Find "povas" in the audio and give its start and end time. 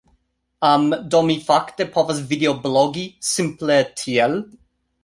1.99-2.25